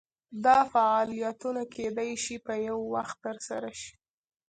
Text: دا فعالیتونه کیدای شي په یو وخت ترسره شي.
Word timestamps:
دا 0.45 0.57
فعالیتونه 0.73 1.61
کیدای 1.75 2.11
شي 2.23 2.35
په 2.45 2.53
یو 2.67 2.79
وخت 2.93 3.17
ترسره 3.25 3.71
شي. 3.81 3.93